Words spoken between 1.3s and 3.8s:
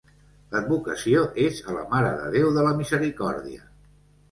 és a la Mare de Déu de la Misericòrdia.